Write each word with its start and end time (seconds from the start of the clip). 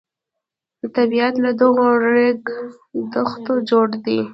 طبیعت 0.95 1.33
له 1.43 1.51
دغو 1.61 1.87
ریګ 2.03 2.41
دښتو 3.13 3.53
جوړ 3.69 3.87
دی. 4.05 4.19